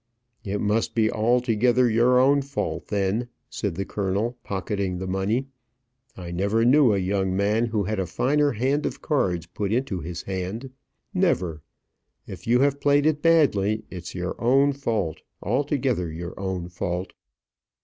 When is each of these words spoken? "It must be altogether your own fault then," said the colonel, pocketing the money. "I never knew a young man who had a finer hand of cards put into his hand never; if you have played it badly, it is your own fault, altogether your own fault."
"It 0.43 0.59
must 0.59 0.95
be 0.95 1.11
altogether 1.11 1.87
your 1.87 2.19
own 2.19 2.41
fault 2.41 2.87
then," 2.87 3.27
said 3.51 3.75
the 3.75 3.85
colonel, 3.85 4.35
pocketing 4.43 4.97
the 4.97 5.05
money. 5.05 5.45
"I 6.17 6.31
never 6.31 6.65
knew 6.65 6.91
a 6.91 6.97
young 6.97 7.35
man 7.37 7.67
who 7.67 7.83
had 7.83 7.99
a 7.99 8.07
finer 8.07 8.53
hand 8.53 8.87
of 8.87 9.03
cards 9.03 9.45
put 9.45 9.71
into 9.71 9.99
his 9.99 10.23
hand 10.23 10.71
never; 11.13 11.61
if 12.25 12.47
you 12.47 12.61
have 12.61 12.81
played 12.81 13.05
it 13.05 13.21
badly, 13.21 13.83
it 13.91 13.97
is 14.05 14.15
your 14.15 14.33
own 14.41 14.73
fault, 14.73 15.21
altogether 15.43 16.11
your 16.11 16.33
own 16.39 16.67
fault." 16.67 17.13